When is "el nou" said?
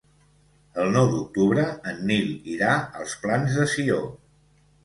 0.83-1.09